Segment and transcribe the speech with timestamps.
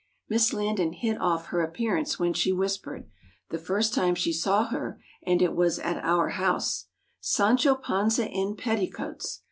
[0.29, 3.07] Miss Landon 'hit off' her appearance when she whispered,
[3.51, 6.87] the first time she saw her (and it was at our house),
[7.19, 9.39] 'Sancho Panza in petticoats!